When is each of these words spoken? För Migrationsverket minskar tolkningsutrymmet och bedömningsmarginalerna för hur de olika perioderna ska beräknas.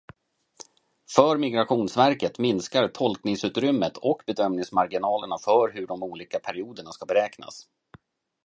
För 1.15 1.37
Migrationsverket 1.37 2.39
minskar 2.39 2.87
tolkningsutrymmet 2.87 3.97
och 3.97 4.23
bedömningsmarginalerna 4.25 5.37
för 5.39 5.71
hur 5.73 5.87
de 5.87 6.03
olika 6.03 6.39
perioderna 6.39 6.91
ska 6.91 7.05
beräknas. 7.05 7.67